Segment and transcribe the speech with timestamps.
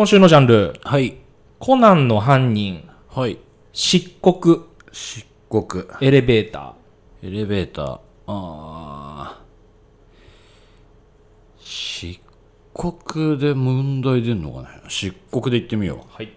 [0.00, 1.18] 今週のジャンル、はい。
[1.58, 3.36] コナンの犯人、はい。
[3.74, 5.84] 漆黒、漆黒。
[6.00, 6.74] エレベータ
[7.22, 8.00] エレベーター。
[8.26, 11.62] あー。
[11.62, 12.18] 漆
[12.72, 16.16] 黒で問題出んのかな漆黒で言ってみよー。
[16.16, 16.32] はい。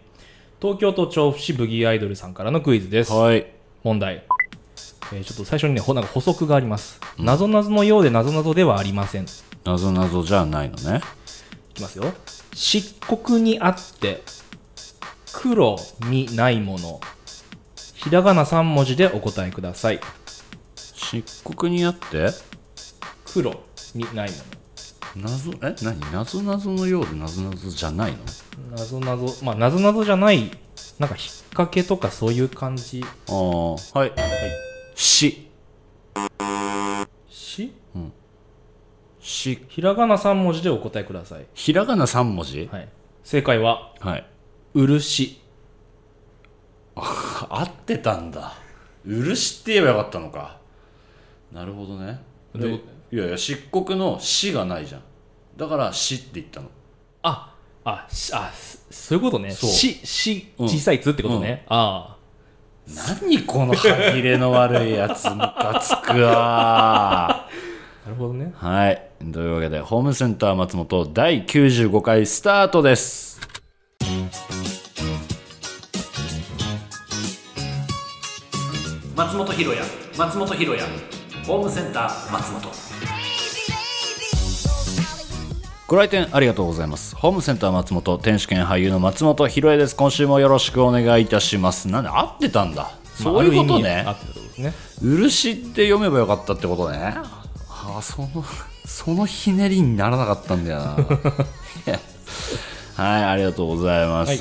[0.61, 3.15] 東京都調布市ブギーアイドルさんからのクイズですう。。
[3.15, 3.47] はい。
[3.81, 4.25] 問題。
[5.13, 6.99] えーちょっと最初にね、ほなんか補足があります。
[7.17, 9.23] なぞなぞのようでなぞなぞではありません。
[9.23, 9.25] い
[9.63, 10.99] なぞなぞじゃないのね。
[11.73, 12.13] きますよ。
[12.53, 14.23] 漆黒にあって、
[15.33, 17.01] 黒にないもの。
[17.95, 19.99] ひらがな3文字でお答えください。
[20.75, 22.29] 漆黒にあって、
[23.25, 23.61] 黒
[23.95, 24.37] にないも
[25.15, 25.75] 謎、え？
[25.81, 25.99] 何？
[26.11, 28.17] なぞなぞのようでなぞなぞじゃないの？
[28.71, 28.77] の。
[28.77, 30.51] なぞなぞ、まあ、なぞなぞじゃない、
[30.99, 33.03] なんか引っ掛けとかそういう感じ。
[33.27, 33.97] あー。
[33.97, 34.11] はい。
[34.95, 35.49] し。
[37.29, 37.73] し？
[39.23, 39.65] し。
[39.69, 41.45] ひらがな3文字でお答えください。
[41.53, 42.69] ひらがな3文字？
[42.71, 42.89] はい。
[43.23, 44.25] 正解は、はい。
[44.75, 45.41] 漆。
[46.95, 48.53] 合ってたんだ
[49.05, 50.57] 漆って言えばよかったのか
[51.51, 52.21] なるほどね
[52.53, 52.73] でで
[53.11, 55.01] いやいや漆黒の「死」がないじゃん
[55.57, 56.67] だから「死」って言ったの
[57.23, 59.51] あ、あ、しあ、すそういうことね。
[59.51, 61.65] そうし、し、うん小さい「つ」ってことね。
[61.67, 62.17] あ
[62.85, 67.32] 何この歯切れの悪いやつムカつくわあ。
[68.05, 68.51] なるほどね。
[68.57, 69.01] はい。
[69.31, 73.39] というわけでホームセンター松本第95回スタートです。
[79.15, 79.83] 松本ひろや
[80.17, 80.83] 松本ひろや
[81.47, 82.69] ホームセンター松本。
[85.87, 87.15] ご来店ありがとうございます。
[87.15, 89.95] ホームセンター松本天主兼俳優の松本ひろえです。
[89.95, 91.87] 今週もよろしくお願いいたします。
[91.87, 92.91] なんで合ってたんだ。
[93.15, 94.05] そういうことね、
[94.57, 94.73] ね。
[95.01, 97.15] 漆って読めばよかったってことね
[97.97, 98.29] あその
[98.85, 100.97] そのひねりにならなかったんだよな。
[102.95, 104.37] はいありがとうございます、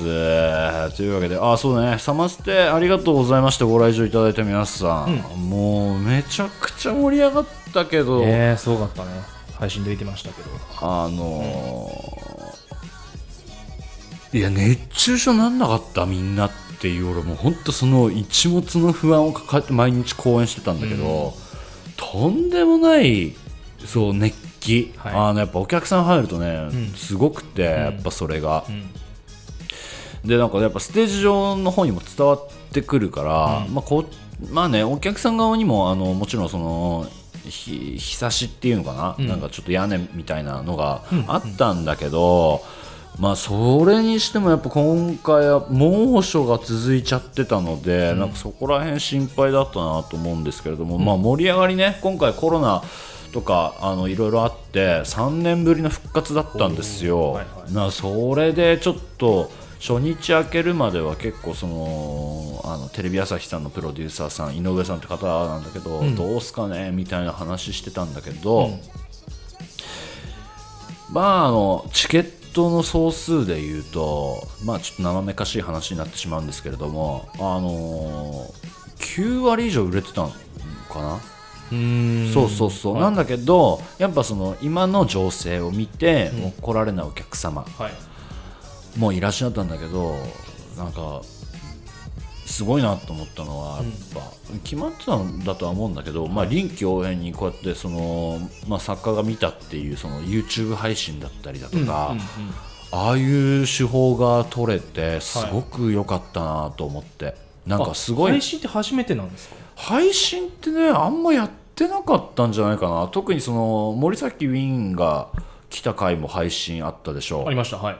[0.96, 1.98] というわけであそうね。
[1.98, 3.64] サマステありがとうございました。
[3.64, 5.16] ご来場いただいた皆さん、
[5.48, 9.10] もうめちゃくちゃ盛り上がったけど、ええすごかったね。
[9.58, 10.50] 配信で出てましたけど。
[10.82, 12.22] あのー
[14.34, 16.06] いや熱中症なんなかった？
[16.06, 16.50] みんなっ
[16.80, 21.34] ていう俺もう本当その一物の不安を抱えて毎日公演してたんだけど、
[21.96, 23.34] とんでもない
[23.86, 25.14] そう熱気、はい。
[25.14, 26.92] あのやっぱお客さん入るとね、ん。
[26.94, 30.28] すごくて、やっぱそれが、ん。
[30.28, 37.06] でなんかやっぱステージ上の方にも伝わってくるから、まあこうまあねお客さん側にもあのもちろんその
[37.44, 39.26] ひひさしっていうのかな、うん。
[39.26, 42.62] なんかちょっと屋根みたいなのがあったんだけど、
[43.18, 52.82] まあそれにしてもやっぱ今回は猛暑が続いちゃってたので、なんかそこら辺心配だったなと思うんですけれども、まあ盛り上がりね今回コロナ
[53.32, 57.32] とかあのいろいろあって3年ぶりの復活だったんですよ。
[57.32, 57.72] はいはい。
[57.72, 59.50] なそれでちょっと
[59.80, 66.14] 初日明けるまでは結構そのあのテレビ朝日さんのプロデューサーさん井上さんって方なんだけど、ん。
[66.14, 66.92] どうすかね？
[66.92, 68.78] みたいな話してたんだけど、
[71.10, 78.46] まああのチケットの総数でいうとまあちょっと生めかしい話になってしまうんですけれどもあの
[78.98, 80.28] 9割以上売れてたの
[80.88, 81.14] かな？
[81.14, 81.20] うーん
[82.32, 83.02] そうそうそう、はい。
[83.02, 86.40] なんだけどやっぱその今の情勢を見て、うん。
[86.40, 87.62] もう来られないお客様。
[87.62, 88.98] はい。
[88.98, 90.16] もういらっしゃったんだけど
[90.76, 91.22] なんか
[92.44, 93.84] すごいなと思ったのはやっ
[94.14, 94.20] ぱ、
[94.62, 102.54] 決まってたんだとは思うんだけど、まあ、臨機応変にこうやってその、まあ、作家が見たっていうその YouTube 配信だったりだとか、うんうんうん。
[102.92, 107.34] ああいう手法が取れてすごく良かったなと思って、
[107.66, 109.54] なんかすごいあ配信って初めてなんですか？
[109.74, 111.50] 配信ってねあんまやっ
[111.82, 115.28] てなかったんじゃないかな特にその森崎ウィンが
[115.70, 117.78] 来た回も配信あったでしょありました。
[117.78, 117.96] はい。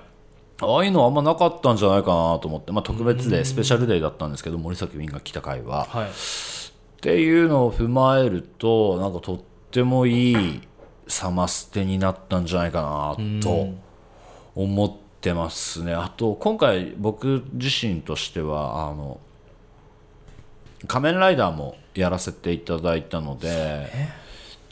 [0.60, 6.08] ああいうのあんまなかったんじゃないかなと思って、まあ、特別でスペシャルデーだったんですけど森崎ウィンが来た回ははい。
[6.08, 6.10] っ
[7.00, 9.40] ていうのを踏まえるとなんかとっ
[9.72, 10.60] てもいい
[11.08, 13.70] サマステになったんじゃないかなと
[14.54, 19.18] 思ってますねあと今回僕自身としてはあの
[20.86, 23.88] 仮面ライダーもやらせていただいたので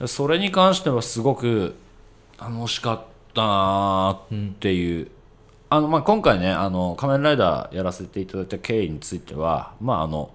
[0.06, 1.74] それに関してはすごく
[2.38, 3.02] 楽しかっ
[3.34, 5.10] たなっていう、
[5.68, 10.30] あのまあ、今回ねあの仮面ライダーやらせていただいた経緯についてはまああの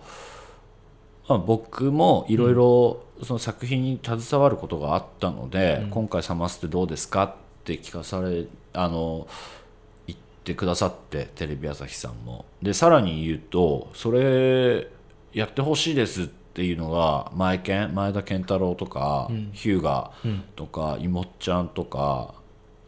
[1.27, 7.33] まあ、僕もいろいろその作品に携わることがあったので、今回「サマステどうですか?」っ
[7.63, 9.27] て聞かされあの
[10.05, 12.45] 言ってくださってテレビ朝日さんも。
[12.61, 14.87] でさらに言うとそれ
[15.33, 20.11] やってほしいですっていうのが前健前田健太郎とか、ヒューガ
[20.55, 22.33] とか、いもっちゃんとか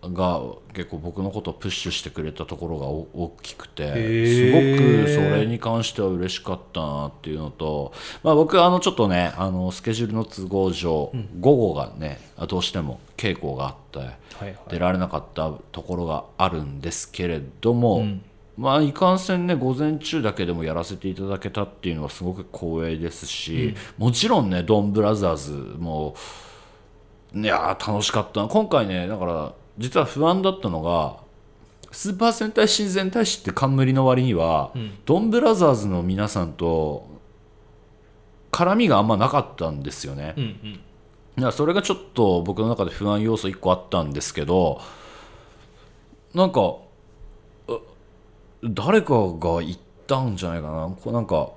[0.03, 0.41] が
[0.73, 3.85] 結構僕のことをプッシュしてくれたところがお大きくて
[4.25, 7.93] すごーくそれに関しては嬉しかったなっていうのと、
[8.23, 14.09] まあ、僕あのちょっとねあのスケジュールの都合上、午後がねどうしても稽古があってはい
[14.39, 14.57] はい。
[14.69, 18.05] 出られなかったところがあるんですけれども、
[18.57, 26.15] まあいかんせんね午前中だけでもやらせていただけたっていうのはすごく光栄ですし、もちろんねドンブラザーズも
[27.33, 28.41] いやー楽しかった。
[28.41, 31.17] な今回ねだから実は不安だったのが
[31.91, 34.71] スーパー戦隊親善大使って冠の割には、
[35.05, 37.07] ドンブラザーズの皆さんと
[38.51, 40.33] 絡みがあんまなかったんですよね。
[40.35, 40.79] うんうん。
[41.39, 44.81] いやそれがちょっと僕の中で不安要素1個あったんですけど
[46.33, 46.77] なんかう
[48.63, 49.77] 誰かが言っ
[50.07, 50.95] たんじゃないかな。
[51.01, 51.51] こうなんか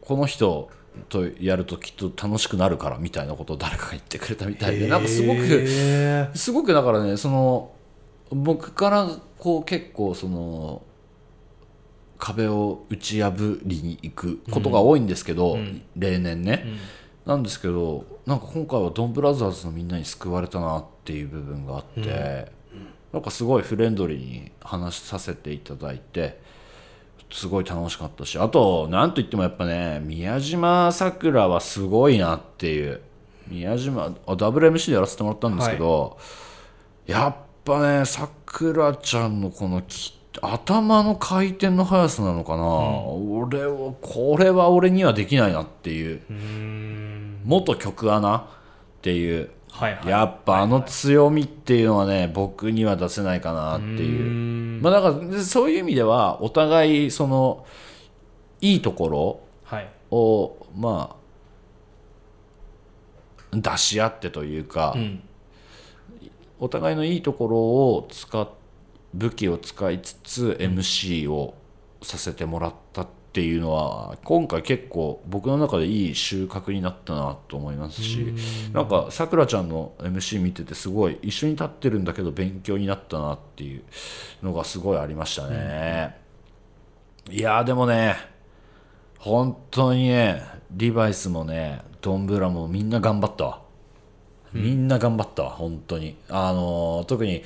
[0.00, 0.70] この人
[1.08, 4.88] とやるときっと楽しくなるからみたいなことを誰かが言ってくれたみたいで。
[4.88, 7.72] なんかすごくすごくだからねその
[8.30, 9.08] 僕から
[9.38, 10.82] こう結構その
[12.18, 15.56] 壁を打ち破りに行くことが多いんですけど、
[15.96, 16.66] 例年ね、
[17.24, 22.52] なんですけどなんか今回はドンブラザーズのみんなに救われたなっていう部分があって、
[23.12, 26.40] なんかすごいフレンドリーに話させていただいて
[27.32, 33.00] すごい楽しかったしあとなんといってもやっぱね宮島さくらはすごいなっていう
[33.48, 36.18] 宮島あ WMC でやらせてもらったんですけど、
[37.06, 46.22] やっぱねさくらちゃんのこのき頭の回転の速さなのかな、俺はこれは俺にはできないなっていう。
[47.44, 48.42] 元曲穴っ
[49.02, 50.08] ていうはいはい。
[50.08, 54.82] やっぱあの強みっていうのはね僕には出せないかなっていう。
[54.82, 57.66] まあだからそういう意味ではお互いその
[58.60, 59.88] いいところはい。
[60.10, 61.16] をま
[63.52, 65.22] あ出し合ってというか、うん。
[66.58, 68.46] お互いのいいところを使っ
[69.14, 71.54] 武器を使いつつ MC を
[72.02, 78.34] させてもらったっていうのは今回結構僕の中でいい収穫になったなと思いますし
[78.72, 83.82] なんかさくらちゃんの MC 見ててすごい一緒に立ってるんだけど勉強になったなっていう
[84.42, 86.16] のがすごいありましたね。
[87.30, 88.16] いやーでもね
[89.18, 90.42] 本当にね
[90.72, 93.62] リバイスもねドンブラもみんな頑張ったわ。
[94.52, 97.44] みんな頑張ったわ本当にあのー特に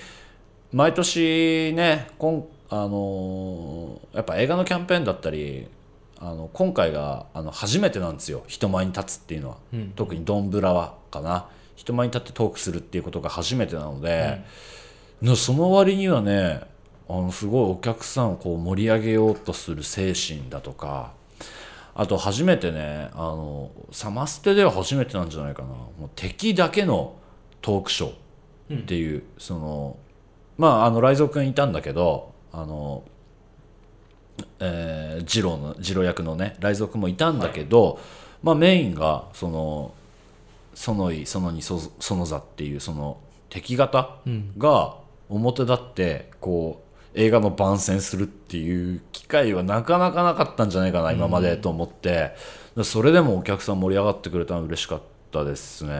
[0.72, 2.48] 毎年ねこん
[2.82, 5.66] あのーやっぱ映画のキャンペーンだったり
[6.18, 8.44] あの今回があの初めてなんですよ。
[8.46, 9.56] 人前に立つっていうのは、
[9.96, 11.46] 特にドンブラはかな。
[11.76, 14.44] 人前に立ってトークするっていうことが初めてなので、
[15.20, 16.60] のその割にはね
[17.08, 21.12] あのすごいお客さんをこう盛り上げようとする精神だとか
[21.94, 25.68] あと初めてねあのサマステでは初めてなんじゃないかな。
[25.68, 27.16] もう敵だけの
[27.60, 29.96] トークショーっていう、その
[30.56, 33.02] まああの雷蔵君いたんだけどあの
[34.58, 38.00] えー、ジローのジロー役のね雷蔵君もいたんだけど、
[38.42, 39.92] まあメインがその
[40.74, 43.18] 園井園にそ園座っていうその
[43.48, 44.18] 敵方
[44.58, 44.96] が
[45.28, 46.82] 表立ってこ
[47.14, 52.34] う映画の番宣するっていう機会はなかなかなかったんじゃないかな今までと思って、
[52.82, 55.92] それでもお客さん盛り上がってくれたのは嬉しかったですね。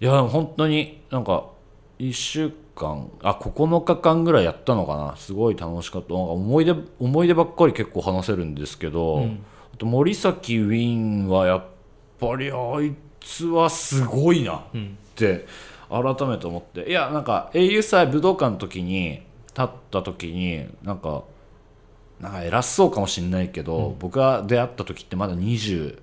[0.00, 1.53] いや本当になんか
[1.98, 3.10] 1週間。
[3.22, 5.16] あ9日間ぐらいやったのかな。
[5.16, 6.14] すごい楽しかった。
[6.14, 9.26] なんか思い出思い出ばっかり結構話せるんですけど、
[9.72, 11.64] あと森崎ウィンはやっ
[12.18, 14.62] ぱりあいつはすごいなっ
[15.14, 15.46] て
[15.88, 16.88] 改めて思って。
[16.88, 21.22] いやなんか英雄祭武道館の時に立った時になんか
[22.20, 25.98] なんか偉そうかもしれないけど、僕が出会った時ってまだ21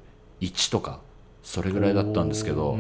[0.72, 1.02] とか
[1.44, 2.78] それぐらいだったんですけど、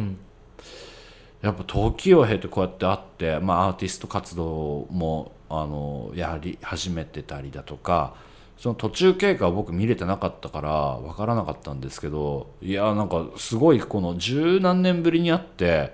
[1.41, 8.15] やっぱ時を経てこうやって会って、まあ、アーティスト活動もあのやり始めてたりだとか
[8.57, 15.93] その途中経過は僕見れてなかったから分からなかったんですけどいやなんかすごいこの十何年ぶりに会って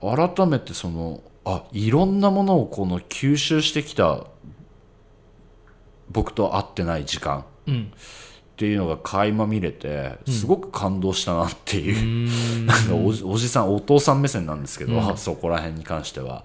[0.00, 4.24] 改めてそのあいろんなものをこの吸収してきた
[6.10, 7.44] 僕と会ってない時間。
[7.66, 7.92] うん。
[8.54, 12.30] っていうのが垣間見れてすごく感動したなっていう、
[12.64, 16.44] なんかおじおじさんお父さん目線なんですけど、そこら辺に関しては。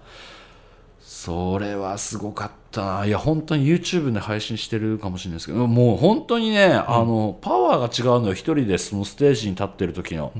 [0.99, 3.05] それはすごかったな。
[3.05, 8.33] いや本当に YouTube で配信してるかもしれないですけどもう本当にね、あのパワーが違うのよ。
[8.33, 10.31] 一人でそのステージに立ってる時の、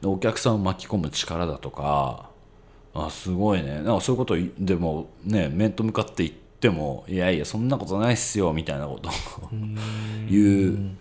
[0.00, 2.30] でお客さんを巻き込む力だとか。
[2.94, 3.74] あすごいね。
[3.74, 9.12] なんかそういうこといでもね面と向かって言ってもいやいやそんなことないっすよみたいなことを
[10.28, 10.96] 言う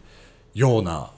[0.54, 1.12] ような、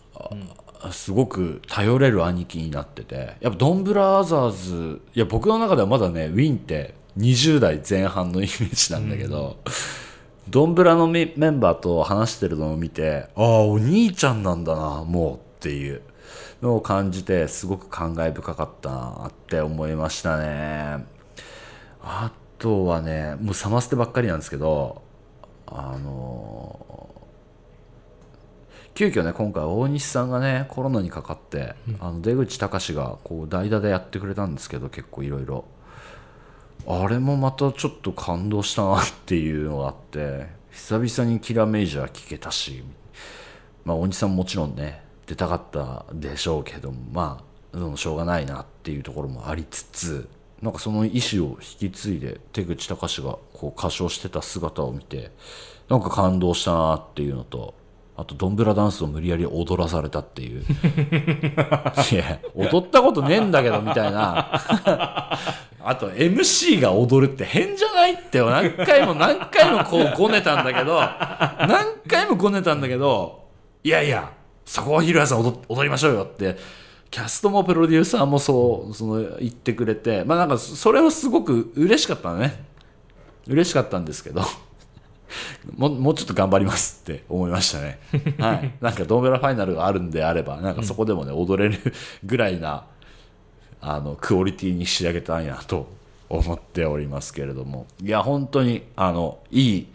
[0.82, 9.58] あすごく頼れる兄貴になっててやっぱドンブラザーズいや僕の中ではまだねウィンって20代前半のイメージなんだけど、
[10.50, 16.02] ドンブラのメメンバーと話してるのを見てああお兄ちゃんなんだなもうっていう
[16.62, 21.06] のを感じてすごく感慨深かったなって思いましたね。
[22.02, 25.02] あとはねもうサマステばっかりなんですけど
[25.68, 26.80] あの
[28.94, 35.66] 急遽ね今回大西さんがねコロナにかかって、あの出口隆がこう代打でやってくれたんですけど結構いろいろ。
[36.88, 42.84] あれもまたちょっと感動したなっていうのがあって久々にキラメイジャー聞けたし
[43.84, 47.44] まあ大西さんももちろんね出たかったでしょうけどもま
[47.74, 50.30] あしょうがないなっていうところもありつつ
[50.62, 55.32] なんかその意思を引き継いで手口隆がこう歌唱してた姿を見て
[55.90, 57.76] なんか感動したなっていうのと
[58.18, 60.64] あとドンブラダンスを無理やり踊らされたっていう。
[62.12, 64.62] いや踊ったことねえんだけどみたいな。
[65.88, 73.50] あと MC が踊るって変じゃないって何回も何回もこうごねたんだけど何回もごねたんだけど
[73.84, 74.32] いやいや
[74.66, 76.58] そこはひろやさん踊踊りましょうよって
[77.16, 82.66] キャストもプロデューサーもそうその言ってくれてまあなんかそれはすごく嬉しかったね
[83.48, 84.42] 嬉しかったんですけど
[85.78, 88.00] ももうちょっと頑張りますって思いましたね。
[88.38, 88.74] はい。
[88.82, 91.94] なんかドーベラファイナルがあるんであれば、なんかそこでもね、踊れる
[92.26, 92.84] ぐらいな、
[93.80, 95.88] あの、クオリティに仕上げたいなと
[96.28, 97.88] 思っておりますけれども。
[98.04, 99.88] いや、本当に、あの、いい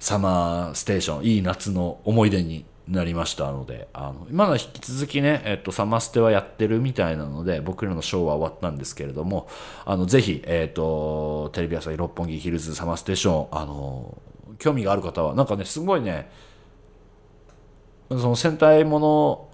[0.00, 9.48] サマーステーション、いい夏の思い出になりましたので、あの、まだ引き続きね、えっと、サマステはやってるみたいなので、僕らのショーは終わったんですけれども、
[9.84, 14.16] あの、ぜひ、えっと、テレビ朝日六本木ヒルズサマーステーション、あの、
[14.58, 16.30] 興味がある方は、なんかね、すごいね、
[18.08, 19.48] その戦隊もの、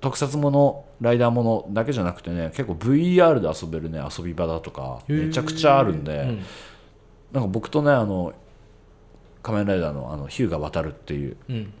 [0.00, 6.42] 特撮もの、ライダーものだけじゃなくてね、結構 VR で遊べるね、遊び場だとか、めちゃくちゃあるんで、うん。
[7.32, 8.32] なんか僕とね、あの、
[9.46, 11.72] 仮面ライダーのあのヒューガ渡るっていううん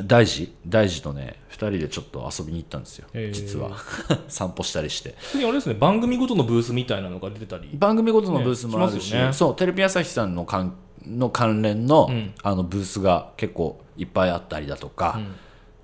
[0.00, 3.06] 大事大事とね2人でちょっと遊びに行ったんですよ。
[3.12, 3.32] へー。
[3.32, 3.76] 実は。
[4.28, 5.14] 散歩したりして。
[5.34, 9.32] あれですね番組ごとのブースみたいなのが出てたり番組ごとのブースもあるし,、ねね。
[9.32, 10.74] そうテレビ朝日さんの関
[11.06, 12.32] の関連の,、うん。
[12.42, 15.34] あのブースが結構いっぱいあったりだとか、うん。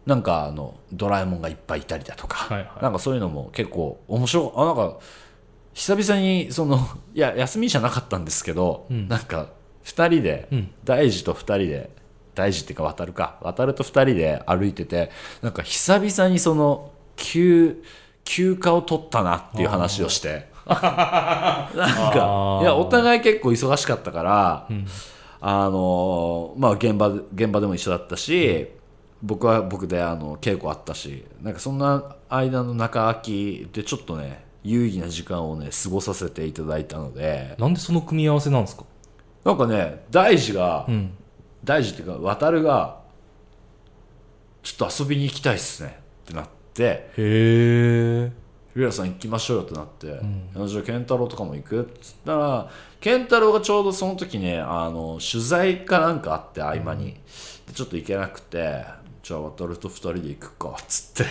[0.07, 2.83] なんかあのドラえもんがいっぱいいたりだとか、はいはい。
[2.83, 4.51] なんかそういうのも結構面白い。
[4.57, 4.99] あなんか
[5.75, 6.79] 久々にその
[7.15, 9.07] いや休みじゃなかったんですけど、うん。
[9.07, 9.51] なんか
[9.85, 10.71] 2人で、うん。
[10.85, 11.98] 大治と2人で
[12.39, 13.37] 大治っていうか渡るか。
[13.43, 15.11] 渡ると2人で歩いてて
[15.43, 17.83] なんか久々にその休
[18.25, 20.47] 休暇を取ったなっていう話をして。
[20.67, 21.71] なんか
[22.63, 24.87] いやお互い結構忙しかったから、ん。
[25.41, 28.69] あのまあ現場現場でも一緒だったし、
[29.23, 37.57] 僕は僕であの稽古あったしなんかそんな間の中空きでちょっとね有意義な時間をね過ごさせていただいたので。
[37.59, 38.85] なんでその組み合わせなんですか？
[39.45, 41.13] なんかね大治が、うん
[41.69, 43.01] 大治っていうか渡るが
[44.63, 46.01] ちょっと遊びに行きたいっすね。
[46.25, 46.83] ってなって。
[46.85, 48.33] へえ
[48.73, 52.71] 「古谷さん行きましょうよ」ってなって「いやじゃあ健太郎とかも行く?」っつったら
[53.01, 57.15] 健太郎がちょうどその時ねあの取材かなんかあって合間に、
[57.67, 58.87] でちょっと行けなくて
[59.23, 61.31] 「じゃあ渡ると2人で行くか」っつって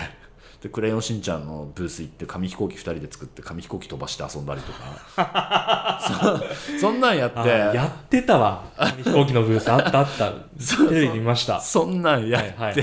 [0.62, 6.00] でクレヨンしんちゃんのブース行って紙飛行機2人で作って紙飛行機飛ばして遊んだりとか。
[6.74, 7.38] そ そんなんやって。
[7.38, 8.64] あやってたわ。
[8.76, 10.32] 紙飛行機のブースあったあった。
[10.88, 11.60] テレビ見ました。
[11.60, 12.82] そんなんやって、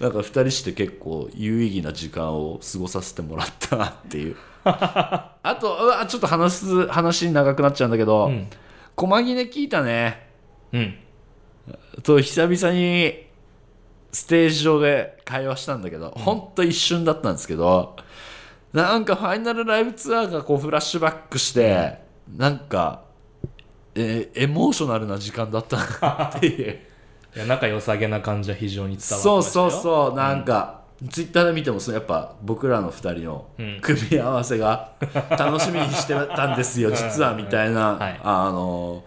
[0.00, 4.36] なんか2人して結構有意義な時間を過ごさせてもらったなっていう。
[4.64, 8.48] あとうわちょっと話す話長くなっちゃうんだけど、うん。
[8.96, 10.30] 細切れ聞いたね。
[10.72, 10.94] うん。
[12.02, 13.27] と久々に
[14.12, 16.54] ステージ上で会話したんだけど、ほん。
[16.54, 17.96] と一瞬だったんですけど
[18.72, 21.98] なんかファイナルライブツアーがこうフラッシュバックして、
[22.36, 23.02] なんか、
[23.94, 26.78] えーエモーショナルな時間だったなっていう。
[27.36, 29.70] いや仲良さげな感じは非常に伝わってそうましたよ。
[29.70, 33.78] そうそうなんか、ツイッターで見てもそうやっぱ僕らの2人のうん。
[33.80, 34.92] 組み合わせが
[35.30, 38.20] 楽しみにしてたんですよ 実はみたいな、はい。
[38.22, 39.04] あの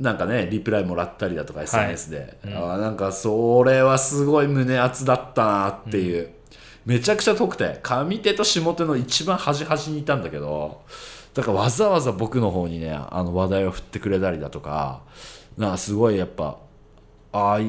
[0.00, 2.56] なんかねリプライもらったりだとか SNS で、うん。
[2.56, 6.30] あーなんかそれはすごい胸熱だったなっていう、
[6.88, 10.82] めちゃくちゃ遠くて上手と下手の一番端々にいたんだけど
[11.34, 15.02] だからわざわざ僕の方にねあの話題を振ってくれたりだとか
[15.58, 16.58] なんかすごいやっぱ
[17.32, 17.60] ああ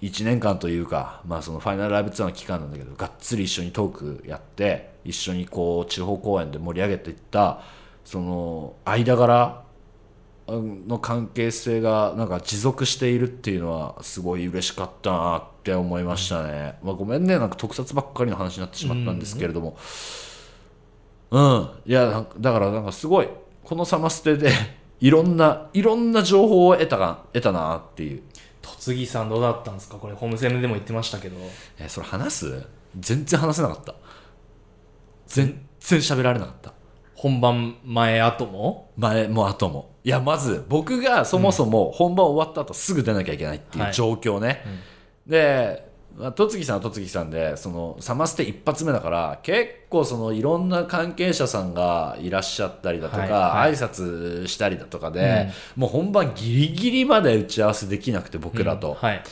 [0.00, 7.60] 1年間というか、まあ、そのファイナルライブツアーの期間なんだけどがっつり一緒にトークやって一緒にこう地方公演で盛り上げていった
[8.04, 9.62] その間柄
[10.50, 17.38] の関係性がなんか持続しているっていうのはすごい嬉しかったなって思いましたね、まあ、ごめんね。
[17.38, 19.76] なんか特撮ばっかりの話になってしまったんですけれども。
[21.30, 23.28] うん、いやなんかだからなんかすごい
[23.62, 24.50] このサマステで
[25.00, 28.22] いろんないろんな情報を得たが得たなっていう。
[28.62, 29.96] 戸次さんどうだったんですか？
[29.96, 31.36] これホームセンでも言ってましたけど。
[31.78, 32.66] えそれ話す？
[32.98, 33.94] 全然話せなかった。
[35.26, 36.72] 全然喋られなかった。
[37.14, 38.90] 本番前後も？
[38.96, 44.64] 前も後もいやまず僕がそもそも本番終わった後すぐ出なきゃいけないっていう状況ね、
[45.26, 45.86] で
[46.16, 53.72] まあ戸次さんは戸次さんでそのサマステ一発目だから結構そのいろんな関係者さんがいらっしゃったりだとか、はいはい。
[53.74, 59.22] 挨拶したりだとかで、もう本番ギリギリまで打ち合わせできなくて僕らと、はい、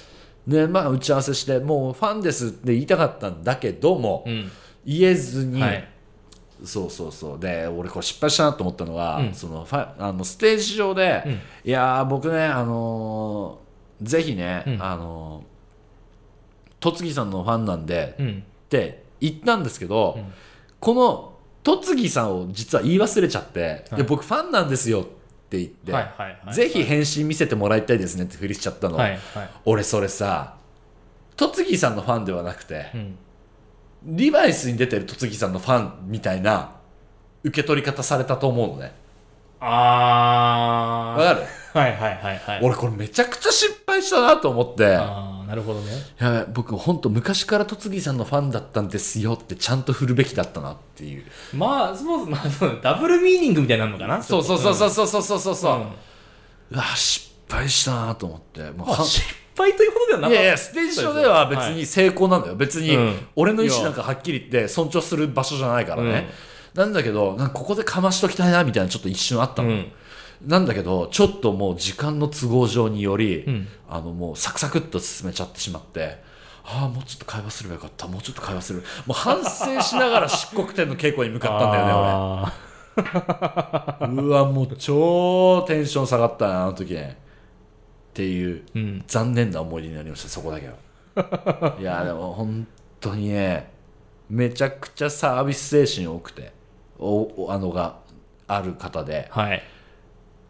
[0.47, 4.51] でまあ打ち合わせしてもうファンですって言いたかったんだけども、うん。
[4.85, 5.89] 言えずに、はい
[6.67, 7.39] そうそうそう。
[7.41, 9.35] で俺これ失敗したなと思ったのは、うん。
[9.35, 11.33] そのファあのステージ上で、うん。
[11.33, 14.83] いやー僕ねあのーぜひね、うん。
[14.83, 15.57] あのー
[16.81, 18.43] 戸次さんのファンなんで、っうん。
[18.69, 20.33] て言ったんですけど、うん。
[20.79, 21.33] この
[21.63, 23.85] 戸次さんを実は言い忘れちゃって、はい。
[23.97, 25.05] いや僕ファンなんですよっ
[25.49, 29.21] て言って、はいはいはいぜひ返信見せてもらいたいですねってふりしちゃったの、はいはい。
[29.65, 30.57] 俺それさ
[31.37, 33.19] 戸次さんのファンではなくて、うん
[34.07, 36.71] リバイスに出てる戸次さんのファンみたいな
[37.43, 38.95] 受け取り方されたと思うのね。
[39.59, 41.43] あわかる？
[41.75, 51.25] あはいはいはいはい俺これめちゃくちゃ失敗したなと思って、やああなるほどねばい僕本当昔から戸次さんのファンだったんですよってちゃんと振るべきだったなっていう。
[51.55, 55.77] まあそうまあそうダブルミーニングみたいになるのかなそうそうそうそうそうそうそうそうそう。
[55.77, 55.87] うん
[56.69, 58.71] うわ失敗したなと思って。
[58.73, 59.23] もう失
[59.57, 60.43] 敗ということではないかった。
[60.43, 63.27] やいやステージ上では別に成功なのよ、別にうん。
[63.37, 66.29] 俺の意思なんかはっきり言って尊重する場所じゃないからね、
[66.75, 69.93] なんだけどなんかここでかましときたいなみたいなちょっと一瞬あったの、うん。
[70.45, 73.69] なんだけどちょっともう時間の都合上により、うん。
[73.89, 76.19] あのもうサクサクっと進めちゃってしまって
[76.65, 78.07] ああもうちょっと会話すればよかった。
[78.09, 78.83] もうちょっと会話する。
[79.07, 82.53] もう反省しながら漆黒天の稽古に向かったんだよねあ
[84.01, 84.23] 俺。
[84.23, 86.93] うわもう超テンション下がったなあの時。
[86.95, 87.25] ね
[88.17, 89.05] っていうーうん。
[89.07, 91.77] 残念な思い出になりましたそこだけは。
[91.79, 92.67] いやでも本
[92.99, 93.71] 当にね
[94.31, 96.53] めちゃくちゃサービス精神多くて
[96.99, 97.99] おおあのが
[98.47, 99.29] ある方で。
[99.31, 99.63] はい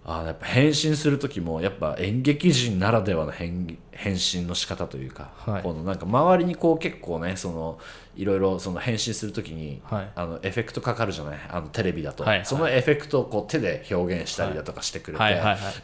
[0.09, 5.62] あーやっぱ返信する時もやっぱ演劇人ならではの返返信の仕方というか、はい。
[5.62, 7.79] このなんか周りにこう結構ねその
[8.14, 10.11] いろいろその返信する時に、はい。
[10.14, 11.38] あのエフェクトかかるじゃない？
[11.49, 12.47] あのテレビだと、はいはい。
[12.47, 15.25] そのエフェクトをこう手で表現したりだとかしてくれて、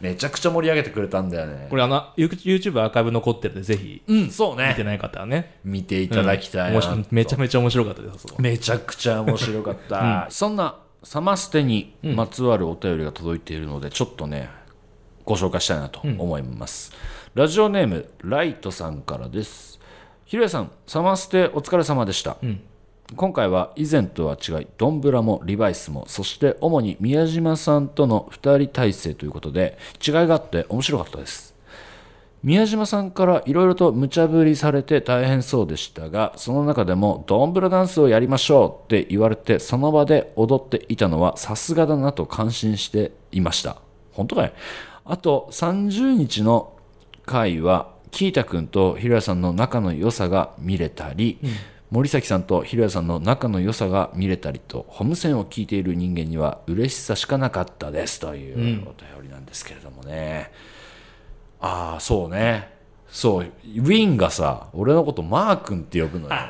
[0.01, 1.67] めちゃくちゃ盛り上げてくれたんだよね。
[1.69, 4.03] これあの YouTube アーカイブ残ってるんでぜひ。
[4.07, 4.69] うんそうね。
[4.69, 5.59] 見てない方はね。
[5.65, 7.07] 見ていただきたいな、うん。
[7.11, 14.49] めちゃめちゃ面白かったですめちゃくちゃ面白かった、 そんなサマステにまつわるお便りが届いているので、ちょっとね
[15.25, 16.93] ご紹介したいなと思います、
[17.35, 19.81] ラジオネームライトさんからです。
[20.25, 22.61] ひろやさんサマステお疲れ様でした、ん。
[23.17, 31.52] 今回は以前とは違いドンブラもリバイスもそして主に宮島さんとの2人体制ということで違いがあって面白かったです
[32.42, 43.76] 宮島さんからいろいろと無茶ぶりされて大変そうでしたがその中でもドンブラダンスをやりましょうって言われてその場で踊っていたのはさすがだなと感心していました。
[44.12, 44.52] 本当かい?
[45.05, 46.76] あと30日の
[47.24, 51.38] 回はキータ君とひろやさんの仲の良さが見れたり、
[51.90, 58.20] 森崎さんとひろやさんの仲の良さが見れたりとホームセンを聞いている人間には嬉しさしかなかったです。
[58.20, 60.52] というお便りなんですけれどもね、
[61.62, 62.70] ああそうね。
[63.09, 66.35] そうウィンがさ俺のことマー君って呼ぶのよ。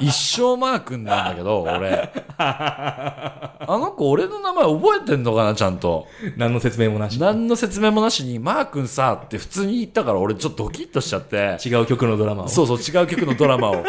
[0.00, 2.10] 一生マー君なんだけど俺。
[2.38, 6.06] あの子俺の名前覚えてんのかなちゃんと。
[6.36, 7.20] 何の説明もなし。
[7.20, 11.58] 何の説明もなしに「マー君さ」って普通に言ったから俺ちょっとドキッとしちゃって。
[11.64, 12.48] 違う曲のドラマを。
[12.48, 13.84] そうそう違う曲のドラマを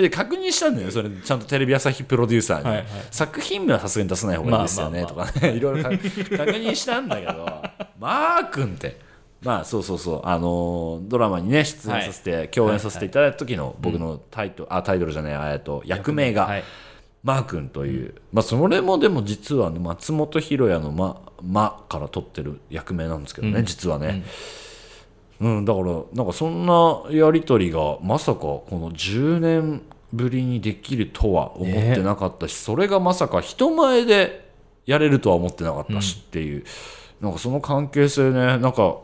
[0.00, 1.10] で確認したんだよそれ。
[1.10, 2.86] ちゃんとテレビ朝日プロデューサーに、はいはい。
[3.10, 5.52] 作品名はさすがに出さない方がいいですよね、とかね。
[5.56, 6.00] いろいろか確
[6.52, 7.62] 認したんだけど
[7.98, 8.98] マー君って。
[9.42, 10.20] まあそうそうそう。
[10.24, 16.64] あのードラマにね出演させて、共演させていただいた時の僕のタイトル、あタイトルじゃないえっと役名が、はい。
[17.24, 24.24] マー君という、まあそれもでも実はね松本ひろやのま「ま」から取ってる役名なんですけどね、実はね、うん
[25.42, 34.48] だからなんかそんなやり取りがまさかこの10年ぶりにできるとは思ってなかったし、それがまさか人前で
[34.86, 36.64] やれるとは思ってなかったしっていう、
[37.20, 38.98] なんかその関係性ねなんか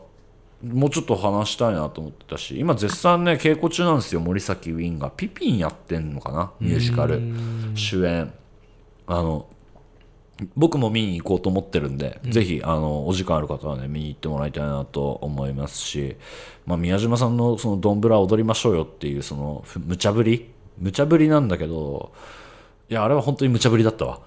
[0.63, 5.09] もうちょっと話したいなと思ってたし今絶賛ね稽古中なんですよ森崎ウィンが。
[5.09, 7.21] ピピンやってんのかなミュージカル。
[7.75, 8.31] 主演。
[9.07, 9.47] あの
[10.55, 16.15] 僕も見に行こうと思ってるんで、ぜひあのお時間ある方はね見に行ってもらいたいなと思いますし、
[16.65, 20.49] まあ、宮島さんのそのドンブラ踊りましょうよっていうそのふ無茶ぶり？
[20.77, 22.13] 無茶ぶりなんだけど
[22.89, 24.21] いやあれは本当に無茶ぶりだったわ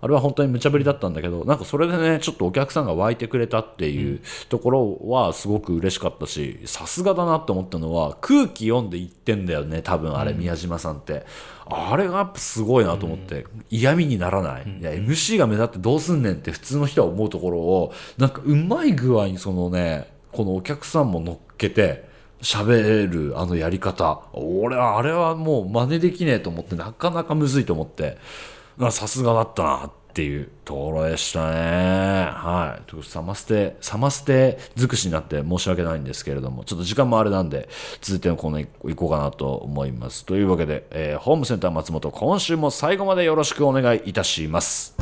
[0.00, 11.24] あれは本当に無茶ぶりだったんだけどなんかそれでねちょっとお客さんが湧いてくれたっていうところはすごく嬉しかったしさすがだなって思ったのは空気読んで言ってんだよね多分あれ宮島さんって、
[11.66, 22.08] あれがやっぱすごいなと思って、嫌味にならない,、いや MC が目立ってどうすんねんって普通の人は思うところをなんかうまい具合にそのねこのお客さんも乗っけて
[22.42, 24.20] 喋るあのやり方。
[24.34, 28.04] 俺はあれはもう真似できねえと思ってなかなかむずいと思って。
[28.04, 28.55] まあ
[28.90, 32.30] さすがだったなっていうところでしたね。
[32.30, 32.82] はい。
[32.86, 37.68] ということでサマステサマステ尽くしになって申し訳ないんですけれどもちょっと時間もあれなんで
[38.00, 40.24] 続いてのコーナー行こうかなと思います。
[40.24, 44.94] というわけで、えーホームセンター松本今週も最後までよろしくお願いいたします。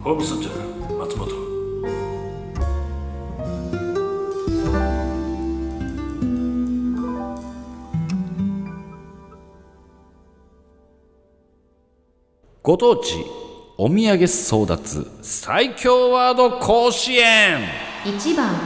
[0.00, 0.77] ホームセンター。
[12.68, 13.24] ご当地
[13.78, 17.66] お土産争奪最強ワード甲子園。
[18.04, 18.62] 1番フ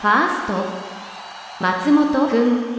[0.00, 0.54] ァースト
[1.60, 2.76] 松本くん。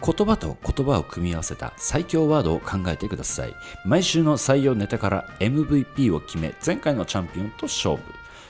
[0.00, 3.54] 言葉と言葉を組み合わせた最強ワードを考えてください。
[3.84, 8.02] 毎週の採用ネタから MVP を決め前回のチャンピオンと勝負。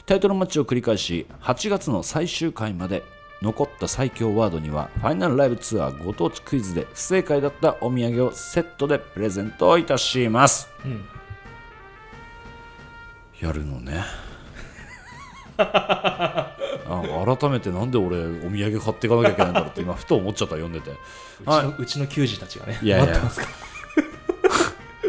[0.06, 3.02] タイトルマッチを繰り返し8月の最終回まで
[3.42, 10.68] 残った最強ワードにはファイナルライブツアーご当地クイズで不正解だったお土産をセットでプレゼントいたします、
[13.40, 14.04] やるのね。
[15.58, 16.56] あ
[17.38, 20.90] 改めてなんで俺お土産買っていかなきゃいけないんだろうって今ふと思っちゃった読んでて。
[20.90, 23.06] うちの,、うちの球児たちがねいやいや。
[23.06, 23.46] 待ってますか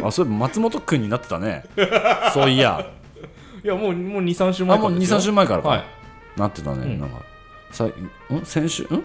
[0.03, 1.65] あそういえば松本君になってたね。
[2.33, 2.85] そういや。
[3.63, 5.83] いやもうもう23週前あもう23週前からか、はい。
[6.37, 6.99] なってたね、うん。
[6.99, 7.21] なんか
[7.71, 7.91] さん？
[8.45, 8.99] 先週ん、は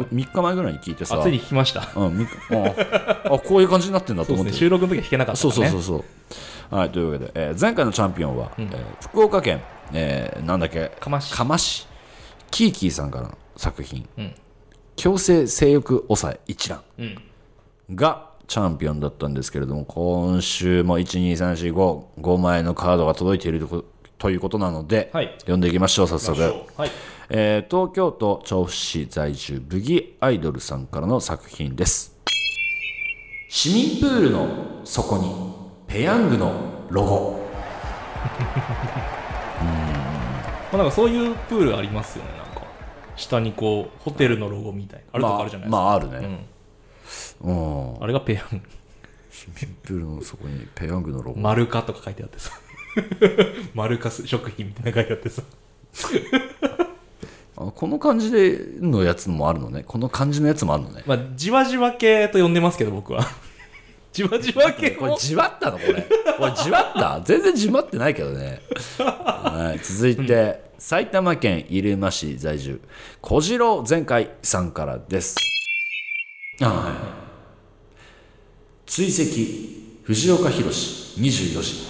[0.00, 1.18] い3日前ぐらいに聞いてさ。
[1.18, 1.88] あついに聞きました。
[1.96, 4.56] うん、みああこういう感じになってんだと思ってね。
[4.56, 5.52] 収録の時は弾けなかったね。
[5.52, 8.64] そうそうそうはいというわけで、えー前回のチャンピオンは、うん。
[8.64, 10.90] えー福岡県、えーなんだっけ？
[11.00, 11.86] かまし釜市
[12.50, 14.06] キーキーさんからの作品。
[14.18, 14.34] うん
[14.96, 16.82] 「強制性欲抑え一覧。
[16.98, 17.18] うん」
[17.94, 23.84] がチャンピオンだったんですけれども今週も12345枚のカードが届いているとこ
[24.18, 25.34] ということなので、はい。
[25.40, 26.40] 読んでいきましょう早速、
[26.76, 26.90] はい
[27.30, 32.16] えー東京都調布市在住ブギアイドルさんからの作品です。
[33.50, 34.48] 市民プールの
[34.84, 35.52] 底に
[35.86, 37.40] ペヤングのロゴ。
[40.72, 42.62] まあ、なんかそういうプールありますよねなんか。
[43.16, 45.06] 下にこうホテルのロゴみたいな。
[45.12, 46.46] あるとこあるじゃないですか、まあ、まああるね、
[47.42, 48.02] うん。
[48.02, 48.62] あれがペヤング。
[49.30, 52.58] 市民プールの底にペヤングのロゴ、マルカとか書いてあってさ。
[53.74, 55.42] マルカス食品みたいなの書いてあってさ
[57.60, 59.82] あこの感じでのやつもあるのね。
[59.86, 61.02] この感じのやつもあるのね。
[61.06, 63.26] まあじわじわ系と呼んでますけど僕は。
[64.12, 64.96] じわじわ系も。
[65.00, 65.78] これじわったの？
[65.78, 66.02] これ。
[66.38, 67.20] これじわった？
[67.24, 68.60] 全然じわってないけどね、
[68.98, 72.80] はい、続いて、埼玉県入間市在住。
[73.20, 75.36] 小次郎前回さんからです。
[76.62, 76.94] あはい。
[78.86, 81.86] 追跡藤岡弘24時。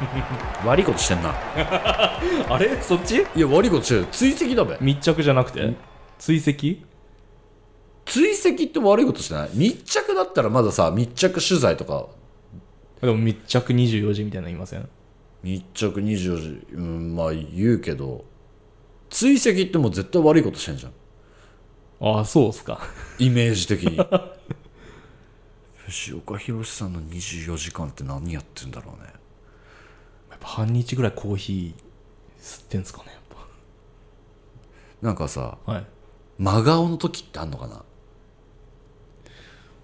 [0.64, 1.34] 悪いことしてんな。
[2.48, 2.80] あれ？
[2.80, 3.16] そっち？
[3.36, 4.06] いや悪いことしてる。
[4.10, 4.78] 追跡だべ。
[4.80, 5.74] 密着じゃなくて？
[6.18, 6.78] 追跡？
[8.06, 9.50] 追跡って悪いことしてない？
[9.52, 12.06] 密着だったらまださ密着取材とか。
[13.02, 14.88] でも密着24時みたいなの言いません？
[15.42, 16.66] 密着24時。
[16.72, 18.24] うんまあ言うけど。
[19.10, 20.92] 追跡ってもう絶対悪いことしてんじゃん。
[22.16, 22.80] ああそうっすか。
[23.18, 24.00] イメージ的に
[25.90, 29.08] 藤岡弘さんの24時間って何やってんだろうね。
[30.30, 33.20] やっぱ半日ぐらいコーヒー吸ってんすかねやっ
[35.02, 35.86] なんかさぱはい。
[36.38, 37.82] 真顔の時ってあんのかな？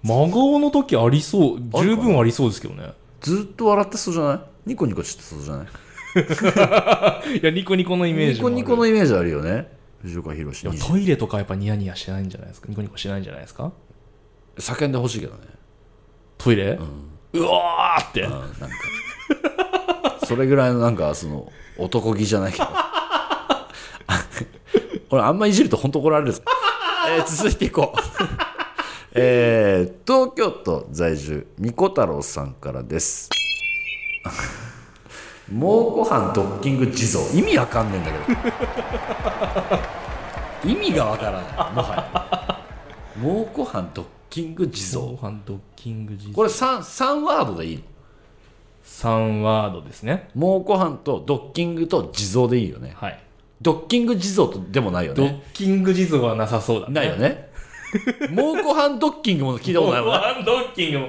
[0.03, 2.93] 真顔の時ありそう十分ありそうですけどね。
[3.21, 4.41] ずっと笑ってそうじゃない？
[4.67, 5.67] ニコニコしてそうじゃない？
[7.41, 9.75] いやニコニコのイメージニコニコのイメージあるよね。
[10.03, 12.69] 藤岡弘いや20トイレとかやっぱニヤニヤしないんじゃないですか？
[12.69, 13.73] ニコニコしないんじゃないですか？
[14.59, 15.41] 叫んでほしいけどね
[16.39, 16.79] トイレ、
[17.33, 18.23] うわーって。
[18.23, 18.69] うんなんか。
[20.27, 22.65] それぐらいのなんかその男気じゃないけど。
[25.11, 26.43] 俺あんまいじると本当怒られるぞ、
[27.09, 27.99] えー続いていこう。
[29.15, 33.31] えー東京都在住みこ太郎さんからです。
[35.53, 37.25] 蒙古飯ドッキング地蔵。
[37.33, 38.19] 意味わかんねえんだけ
[40.69, 40.73] ど。
[40.73, 41.43] 意味がわからない。
[41.73, 42.61] もはや。
[43.17, 45.07] 蒙古飯ドッキング地蔵
[45.45, 47.83] ドッキング時これ 3, 3ワードでいいの
[48.85, 50.29] ？3ワードですね。
[50.35, 52.95] 蒙古藩とドッキングと地蔵でいいよね。
[52.97, 53.23] はい。
[53.61, 56.95] ドッキング地蔵とでもないよドッねキング地蔵はなさそうだね。
[56.95, 57.51] ないよね。
[58.31, 61.09] 蒙古藩ドッキングも聞いたことないもんねワンドッキングも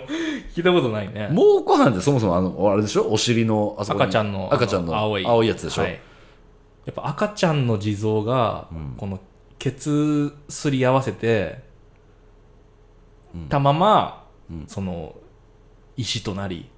[0.55, 1.29] 聞いたことないね。
[1.31, 3.11] 蒙古藩ってそもそもあのあれでしょ？
[3.11, 4.03] お尻のあそこに。
[4.05, 5.25] 赤ちゃんの赤ちゃんのあ青い。
[5.25, 5.99] 青いやつでしょ、はい。
[6.85, 9.19] やっぱ赤ちゃんの地蔵が、この
[9.59, 11.66] ケツすり合わせて、
[13.49, 14.27] たまま、
[14.67, 15.15] その
[15.95, 16.69] 石となり。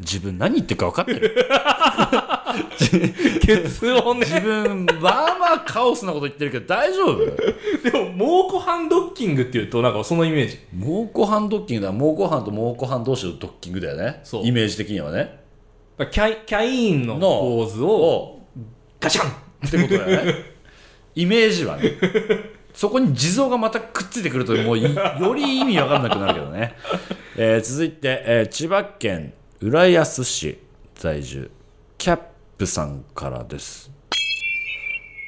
[0.00, 1.36] 自分何言ってるか分かってる。
[3.40, 4.26] ケツをね。
[4.26, 7.24] 自分まあまあカオスなこと言ってるけど大丈夫？
[7.24, 10.58] でも蒙古ハンドッキングっていうとなんかそのイメージ。
[10.72, 11.92] 蒙古藩ドッキングだ。
[11.92, 14.20] 蒙古藩と蒙古藩同士のドッキングだよね。
[14.24, 14.46] そう。
[14.46, 15.40] イメージ的にはね。
[16.10, 18.46] キャイキャイーンのポーズをを
[18.98, 19.30] ガシャン
[19.66, 20.34] ってことだよね。
[21.14, 21.92] イメージはね
[22.74, 26.74] そこに地蔵がまたくっついてくるともうい より意味わかんなくなるけどね、
[27.36, 30.58] えー続いて、えー千葉県浦安市
[30.96, 31.50] 在住
[31.96, 32.20] キャッ
[32.58, 33.90] プさんからです。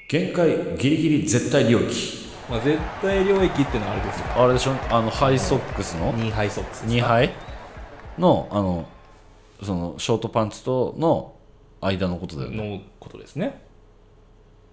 [0.09, 4.27] 限界ギリギリ絶対領域まあ、絶対領域っていうのはあれですよ。
[4.37, 4.73] あれでしょ？
[4.91, 7.33] あのハイソックスの？2ハイソックス2杯
[8.19, 8.87] のあの
[9.63, 11.35] そのショートパンツとの
[11.81, 12.71] 間のことだよね。
[12.79, 13.66] のことですね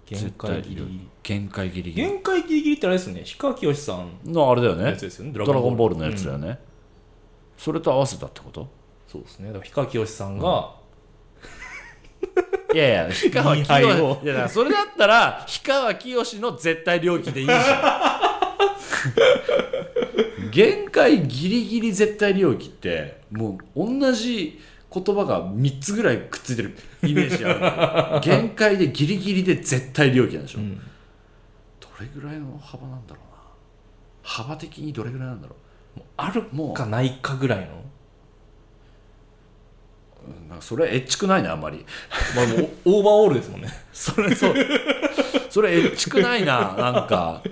[0.06, 3.20] 限絶界対ギリギリ限界ギリギリ限界ギリギリってあれですよね。
[3.20, 4.82] 氷川きよしさんのあれだよね。
[4.82, 5.32] のやつですよね。
[5.32, 5.96] ドラゴンボール。
[5.96, 6.58] のやつだよね、
[7.56, 8.68] それと合わせたってこと？
[9.08, 9.46] そうですね。
[9.52, 10.74] だから氷川きよしさんが、
[12.74, 18.20] いやいや氷川きよしいやだからそれだったら氷川きよしの絶対領域でいいじゃ
[20.48, 20.50] ん。
[20.50, 24.60] 限界ギリギリ絶対領域ってもう同じ
[24.94, 28.20] 言葉が3つぐらいくっついてるイメージある。
[28.20, 30.76] 限界でギリギリで絶対領域なんでしょ、ん。
[30.78, 30.82] ど
[32.00, 33.40] れぐらいの幅なんだろうな。
[34.22, 35.56] 幅的にどれぐらいなんだろ
[36.16, 37.66] あるかないかぐらいの？
[40.26, 41.84] うなんかそれエッチくないねあんまり。
[42.36, 43.68] まあもうオーバーオールですもんね。
[43.92, 44.54] それそう。
[45.50, 47.42] それエッチくないななんか。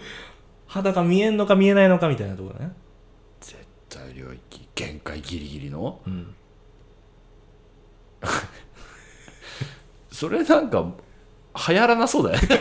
[0.67, 2.73] 肌が見えんのか見えないのかみたいなところね。
[3.41, 6.01] 絶対領域限界ギリギリの。
[6.07, 6.35] うん
[10.11, 10.85] それなんか
[11.69, 12.49] 流行らなそうだよね。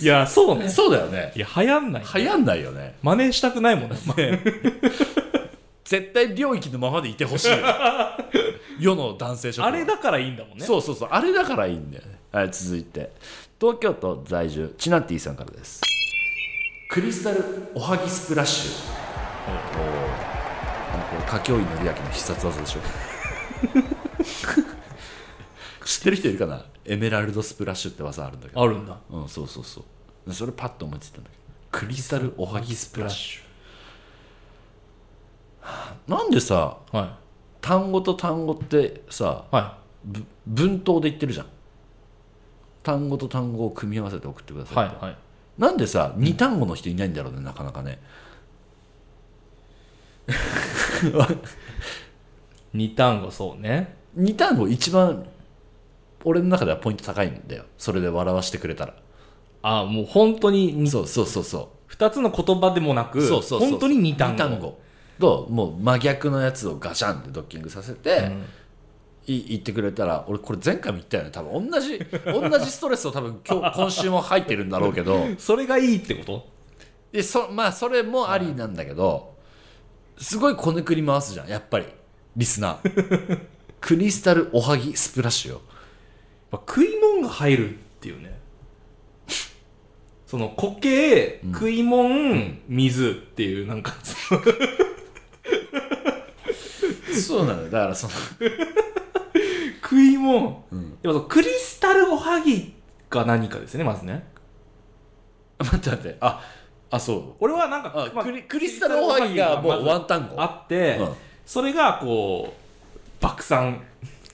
[0.00, 0.68] いやそうね。
[0.68, 1.32] そうだよね。
[1.34, 2.96] いや流行んない流行んないよね。
[3.02, 3.96] 真似したくないもんね。
[5.84, 7.56] 絶対領域のままでいてほしいよ。
[8.78, 9.76] 世の男性諸君は。
[9.76, 10.64] あれだからいいんだもんね。
[10.64, 11.08] そうそうそう。
[11.12, 12.04] あれだからいいんだよ。
[12.04, 13.12] ねはい続いて。
[13.60, 15.80] 東京都在住チナティさんからです。
[16.88, 17.42] クリスタル
[17.74, 18.72] おはぎスプラッシュ。
[19.48, 19.86] おお
[21.06, 22.80] これ歌教員のりあきの必殺技でしょ
[25.84, 26.64] 知ってる人いるかな？
[26.84, 28.62] エメラルドスプラッシュって技あるんだけど。
[28.62, 28.96] あるんだ。
[29.10, 29.84] うんそうそうそ
[30.26, 30.32] う。
[30.32, 31.42] それパッと思いついたんだけど。
[31.70, 33.42] クリスタルおはぎスプラッシュ。
[36.10, 37.18] なんでさは
[37.60, 39.54] 単語と単語ってさい。
[39.54, 41.46] はぶ文頭で言ってるじゃん。
[42.82, 45.16] 単語と単語を組み合わせて送ってくだいさいって、はいはい。
[45.58, 47.98] なんでさ二単語の人いないんだろうねなかなかね
[52.74, 53.96] 二単語そうね。
[54.14, 55.26] 二単語一番
[56.24, 57.64] 俺の中ではポイント高いんだよ。
[57.78, 58.94] それで笑わしてくれたら。
[59.62, 63.70] あもう本当ににそうそうそうそ二つの言葉でもなくうそうそうそう。
[63.70, 64.78] 本当に二単語。
[65.18, 68.44] ともう真逆のやつをガシャンってドッキングさせて、うん。
[69.28, 71.70] い言ってくれたら俺これ前回も言ったよね多分。
[71.70, 75.26] 同じ同じストレスを多分今日今週も入ってるんだろうけど。
[75.38, 76.46] それがいいってこと？
[77.12, 79.34] でそまあそれもありなんだけど
[80.18, 81.86] すごいこねくり回すじゃんやっぱり
[82.36, 83.40] リスナー。
[83.80, 85.60] クリスタルおはぎスプラッシュよ。
[86.52, 88.38] やっぱ食い物が入るっていうね。
[90.26, 93.94] その固形、食い物、水っていうなんか。
[97.14, 97.70] そうなのよ。
[97.70, 98.12] だからその
[99.82, 100.50] 食い物、ん。
[100.50, 100.62] やっ
[101.04, 102.74] ぱそのクリスタルおはぎ
[103.08, 104.26] が何かですねまずね。
[105.58, 106.16] 待って待って。
[106.20, 106.42] あ
[106.90, 107.34] あそう。
[107.40, 110.34] 俺はなんかあまあクリクリスタルおはぎがもうワン単語。
[110.42, 111.14] あって、うん
[111.46, 113.80] それがこう爆散。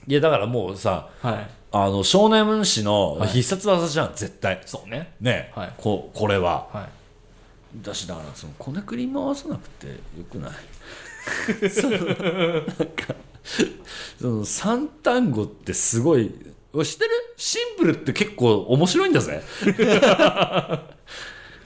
[0.07, 1.47] いやだからもうさはい。
[1.75, 3.29] あの少年誌のはい。
[3.29, 4.61] 必殺技じゃん絶対。
[4.65, 5.13] そうね。
[5.21, 5.73] ね、はい。
[5.77, 6.67] ここれは。
[6.73, 7.83] はい。
[7.83, 9.93] だしだからそのこねくり回さなくてよ
[10.31, 10.51] くない？
[11.71, 13.15] そのなんか
[14.19, 16.35] その三単語ってすごい知っ
[16.97, 17.09] てる？
[17.37, 19.41] シンプルって結構面白いんだぜ。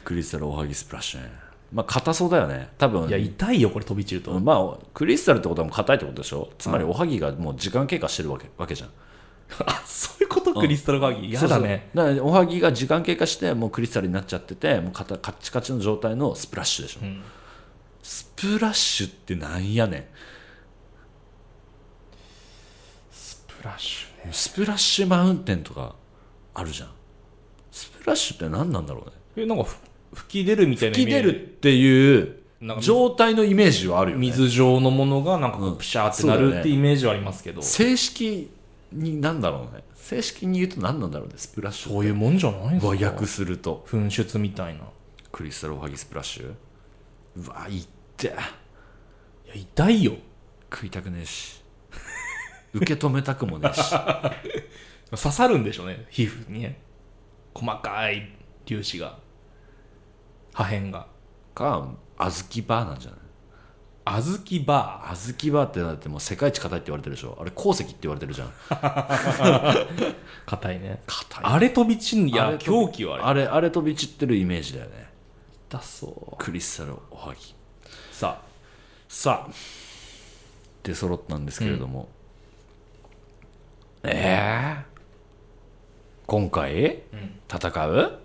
[0.05, 1.29] クリスタルおはぎスプラッシュね
[1.71, 2.69] まあ硬そうだよね。
[2.77, 3.07] 多分。
[3.09, 6.49] いや痛いよこれ飛び散ると、まあクリスタルってことはもう硬いってことでしょ？
[6.57, 8.89] つまりおはぎがもう時間経過してるわけわけじゃん。
[9.65, 10.53] あそういうこと？
[10.53, 11.27] クリスタルおはぎ？
[11.27, 12.15] 嫌だねそうそう。
[12.15, 17.21] だからおはぎが時間経過してもうクリスタルになっちゃっててもうカタカッチカチの状態のスプラッシュでしょ、ん。
[18.01, 20.05] スプラッシュってなんやねん。
[23.59, 24.31] プラッシュね。
[24.31, 25.95] スプラッシュマウンテンとか
[26.53, 26.89] あるじゃん。
[27.71, 29.11] スプラッシュって何なんだろうね。
[29.43, 29.77] えなんかふ
[30.17, 32.37] 吹き出るみたいなイ吹き出るっていう
[32.81, 34.27] 状態のイメージはあるよね。
[34.27, 38.49] 水状のものがなんかプシャーってなるってイメージはありますけど、正式
[38.91, 39.83] に何だろうね。
[39.95, 42.87] 正式に言うと何なんだろうねスプラッシュそういうもんじゃないんですか。
[42.87, 43.85] 和訳すると。
[43.87, 44.79] 噴出みたいな。
[44.79, 44.83] い
[45.31, 46.53] クリスタルおはぎスプラッシュ？
[47.37, 47.87] うわいっ。
[48.15, 48.37] てや
[49.53, 50.13] 痛いよ。
[50.73, 51.61] 食いたくねえし。
[52.73, 53.93] 受け止めたくもねえし。
[55.11, 56.05] 刺さるんでしょうね。
[56.09, 56.79] 皮膚にね。
[57.53, 58.31] 細かい
[58.65, 59.19] 粒子が
[60.57, 61.05] 破片が。
[61.53, 63.19] か小豆バーなんじゃない？
[64.05, 67.37] 小豆バ小豆バーってだってもう世界一硬いって言われてるでしょ。
[67.39, 68.47] あれ鉱石って言われてるじゃん。
[68.49, 70.15] ー
[70.47, 71.03] 硬いね。
[71.05, 71.43] 硬い。
[71.43, 73.43] あれ飛び散んいや狂気はあれ。
[73.43, 75.09] あれあれ飛び散ってるイメージだよね。
[75.69, 76.35] 痛そう。
[76.43, 77.53] クリスタルおはぎ。
[78.11, 78.41] さ
[79.07, 79.53] さあ。
[80.81, 82.09] 出揃ったんですけれども、
[84.03, 84.85] ええ
[86.25, 87.03] 今回、
[87.49, 88.19] 戦う？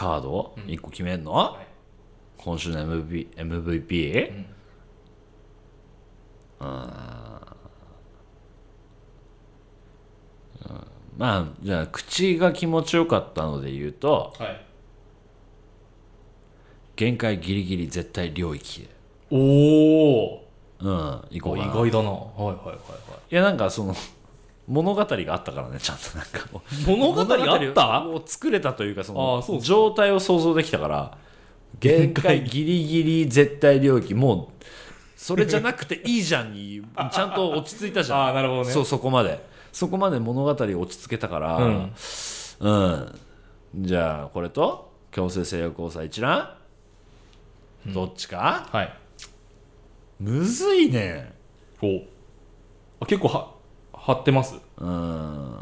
[0.00, 1.66] カード1個決めんの、い。
[2.38, 4.32] 今週の MVP, MVP?
[4.32, 4.46] ん。
[6.60, 6.66] うん。
[11.18, 14.66] まあじゃあ口が気持ちよかったので言うとあはい。
[16.96, 18.88] 限界ギリギリ絶対領域で
[19.30, 20.96] おおうん
[21.30, 21.72] 行こう意かな。
[21.74, 22.08] 外だな。
[22.08, 22.78] はいはいはいはい。
[23.30, 23.94] いやなんかその
[24.70, 26.90] 物語があったからねちゃんとなんかもう。
[26.96, 28.06] 物語あった？
[28.06, 31.18] を作れたというかその状態を想像できたから
[31.80, 34.64] 限界ギリギリ絶対領域もう
[35.16, 38.18] それじゃなくていいじゃんにちゃんと落ち着いたじゃん。
[38.24, 38.70] ああなるほどね。
[38.70, 39.44] そうそこまで。
[39.72, 41.92] そこまで物語を落ち着けたからうん。
[42.60, 43.18] うん。
[43.76, 46.54] じゃあこれと強制性欲交際一覧、
[47.86, 48.68] どっちか？
[48.72, 48.92] はい。
[50.18, 51.32] むずいね。
[51.82, 52.02] お。
[53.00, 53.50] あ結構は
[54.02, 54.54] 張ってます。
[54.78, 55.56] うん。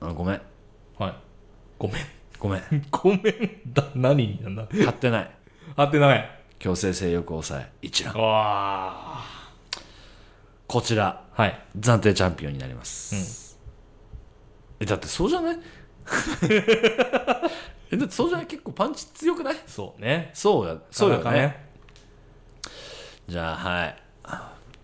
[0.00, 0.42] あごめん。
[0.98, 1.14] はい。
[1.78, 2.02] ごめん。
[2.38, 2.62] ごめん。
[2.90, 3.22] ごめん
[3.66, 4.48] だ何にな。
[4.50, 5.30] んだ貼ってない。
[5.76, 6.30] 張ってない。
[6.58, 8.14] 強制性欲抑え一覧。
[8.14, 8.22] わ
[9.18, 9.24] あ。
[10.66, 11.24] こちら。
[11.32, 11.60] はい。
[11.78, 13.58] 暫定チャンピオンになります、
[14.80, 15.58] えだってそうじゃない？
[17.90, 18.46] えだってそうじゃない？
[18.46, 19.56] 結構パンチ強くない？
[19.66, 20.30] そうね。
[20.34, 21.24] そうやそうよね。
[21.24, 21.54] なかなか
[23.26, 23.96] じゃあはい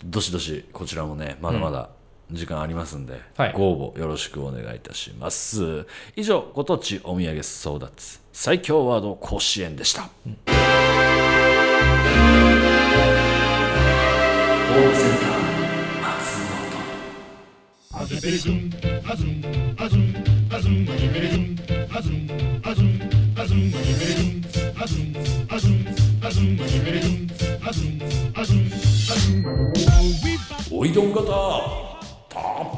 [0.05, 1.91] どしどしこちらもねまだまだ
[2.31, 3.53] 時間ありますんで、はい。
[3.53, 5.87] ご応募よろしくお願いいたします。
[6.15, 10.11] 以上ご当地お土産争奪最強ワード甲子園でした、ホー
[14.89, 15.31] ムセンター
[19.11, 19.70] 松本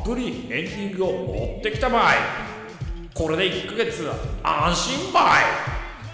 [0.03, 2.17] っぷりエンディングを持ってきたばい
[3.15, 4.05] これで1ヶ月
[4.43, 5.23] 安心ばい。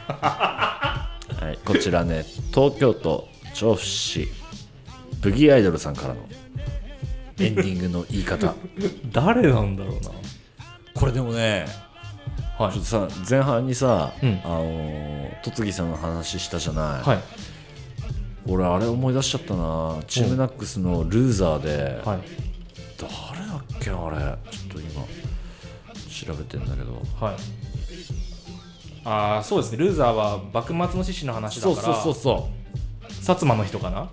[0.12, 4.28] はいこちらね東京都調布市
[5.22, 6.20] ブギーアイドルさんからの
[7.40, 8.54] エンディングの言い方。
[9.12, 10.10] 誰なんだろうな。
[10.94, 11.66] これでもね
[12.58, 12.72] はい。
[12.72, 14.40] ちょっとさ前半にさ、うん。
[14.44, 17.18] あのー戸次さんの話したじゃない、はい。
[18.46, 19.96] 俺あれ思い出しちゃったな。
[20.08, 22.47] チームナックスのルーザーで、はい
[22.98, 24.16] 誰だっけなあれ。
[24.50, 25.04] ちょっと今
[26.08, 27.02] 調べてんだけど。
[27.20, 27.36] はい。
[29.04, 29.78] ああそうですね。
[29.78, 31.94] ルーザーは幕末の志士の話だそうから。
[31.94, 34.10] そうそうそう薩摩の人かな？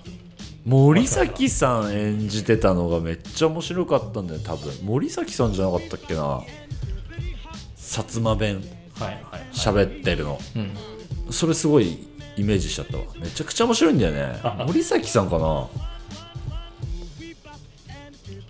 [0.65, 4.73] 森崎さん演じてたのがめっちゃ面白かったんだよ多分。
[4.83, 6.41] 森崎さんじゃなかったっけな？
[7.77, 8.63] 薩摩弁。
[8.95, 11.33] はいはい喋ってるの、うん。
[11.33, 13.03] それすごいイメージしちゃったわ。
[13.19, 14.39] めちゃくちゃ面白いんだよね。
[14.65, 15.67] 森崎さんかな？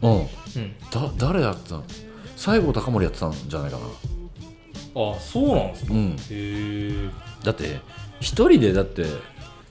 [0.06, 0.62] うん。
[0.62, 0.76] うん。
[0.91, 1.84] だ誰やってたの？
[2.36, 3.86] 西郷隆盛やってたんじゃないかな。
[4.98, 5.94] あそうなんですか？
[5.94, 6.12] うん。
[6.12, 7.10] へえ。
[7.44, 7.80] だって
[8.20, 9.06] 一人でだって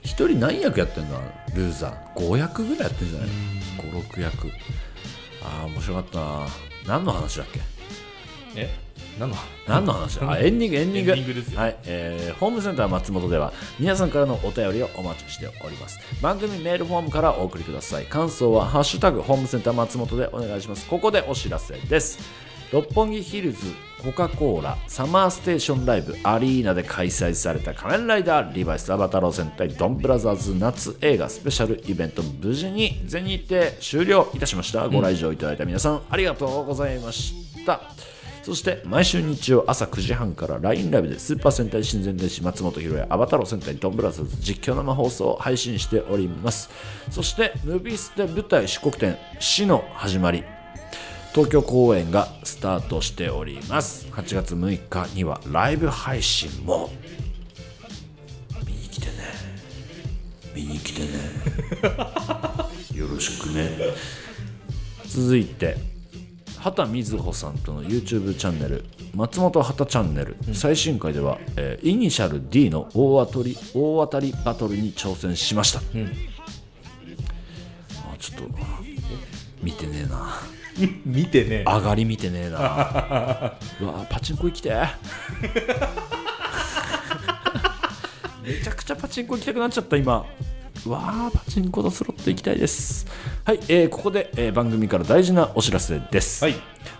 [0.03, 1.19] 一人何役やってんだ
[1.55, 2.19] ルーザー。
[2.19, 3.29] 5役ぐらいやってんじゃない
[3.91, 4.47] ？56役。
[5.43, 6.47] ああ面白かったな。
[6.87, 7.59] 何の話だっけ？
[8.55, 8.84] え？
[9.19, 9.35] 何の
[9.67, 10.19] 何の話？
[10.19, 11.11] エンディングエンディング。
[11.11, 11.59] エンディングですよ。
[11.59, 15.99] はい、えーホームセンター松本では皆さんからのお便りをお待ちしております。
[16.21, 18.05] 番組メールフォームからお送りください。
[18.05, 20.85] 感想は「ハッシュタグホームセンター松本」でお願いします。
[20.87, 22.19] ここでお知らせです。
[22.71, 23.59] 六本木ヒルズ
[24.03, 34.89] コカ・コーラサマーステーションライブアリーナで開催された仮面ライダーリバイスアバタロー戦隊ドンブラザーズ夏映画スペシャルイベント無事に全日程終了いたしました。
[34.89, 37.33] ご来場いただいた皆さんありがとうございまし
[37.65, 37.79] た、
[38.45, 46.69] そして毎週日曜朝9時半から LINE ライブでスーパー戦隊親善伝士松本ひろやアバタロー戦隊ドンブラザーズ実況生放送を配信しております。
[47.09, 50.43] そしてムービースで舞台四国展死の始まり
[51.33, 54.05] 東京公演がスタートしております。
[54.11, 56.91] 8月6日にはライブ配信も。
[58.67, 59.13] 見に来てね。
[60.53, 61.07] 見に来てね。
[62.93, 63.71] よろしくね。
[65.07, 65.94] 続いて
[66.65, 75.83] 畑瑞穂さんとの YouTube チャンネル松本畑チャンネル、最新回では、えーイニシャル D の大当たり大当たりバトルに挑戦しました、あ
[78.17, 78.49] ちょっと
[79.61, 80.41] 見てねえな。
[81.05, 82.57] 見てね上がり見てねえな。
[83.79, 84.87] うわパチンコ行きてえ。
[88.43, 90.17] めちゃくちゃパチンコ行きたくなっちゃった今。
[90.17, 90.25] う
[90.89, 93.07] わーパチンコとスロット行きたいです。
[93.43, 96.55] はい、えーここで、えー番組から大事なお知らせです、はい。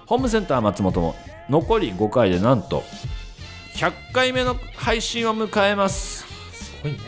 [0.06, 1.16] ホームセンター松本も
[1.50, 2.84] 残り5回でなんと
[3.76, 6.26] 100回目の配信を迎えます。
[6.54, 7.00] すごいね。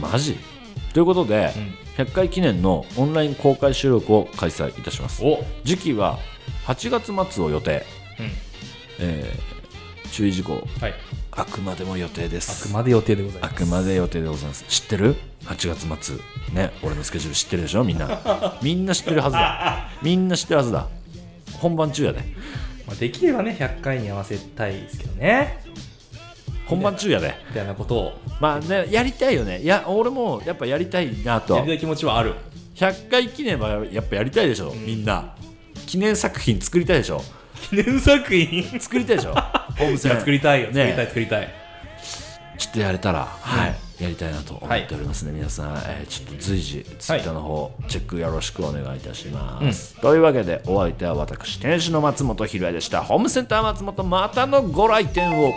[0.00, 0.36] マジ？
[0.92, 1.52] ということで、
[1.96, 5.22] 100回記念のオンライン公開収録を開催いたします。
[5.24, 5.44] お。
[5.64, 6.18] 時期は
[6.66, 7.84] 8月末を予定、
[8.18, 8.30] うん。
[9.00, 9.56] えー
[10.12, 10.66] 注意事項。
[10.80, 10.94] はい
[11.36, 13.54] あくまでも予定であすくまで予定でございあます。
[13.56, 14.64] くまで予定でございます。
[14.68, 16.16] 知ってる ?8 月末。
[16.54, 17.84] ね俺のスケジュール知ってるでしょ？
[17.84, 18.58] みんな。
[18.62, 19.88] みんな知ってるはずだ。
[20.02, 20.88] みんな知ってるはずだ。
[21.58, 22.20] 本番中やで。
[22.86, 25.62] まあ、できればね100回に合わせたいですけどね。
[26.66, 27.34] 本番中やで。
[27.48, 28.12] みたいなことを。
[28.40, 29.60] まあねやりたいよね。
[29.60, 32.34] いや俺もやっぱやりたいなとやりたい気持ちはある。
[32.76, 35.34] 100回記念はやっぱやりたいでしょ、みんな。
[35.86, 37.22] 記念作品作りたいでしょ。
[37.70, 38.80] 記念作品？
[38.80, 39.34] 作りたいでしょ
[39.78, 40.66] ホームセン作りたいよ。
[40.68, 41.48] 作ねりたい作りたい。
[42.58, 53.02] ちょっとやれたら、はい、やりたいなと思っておりますね、皆さん、えーちょっと随時ツイッターの方、チェックよろしくお願いいたします、というわけでお相手は私店主の松本ひろやでした。
[53.02, 55.52] ホームセンター松本またのご来店を